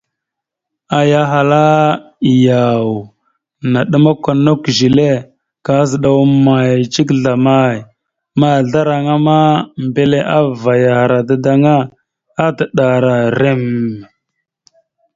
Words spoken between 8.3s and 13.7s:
Mazlaraŋa ma, mbile avayara dadaŋŋa, adaɗəra rrem.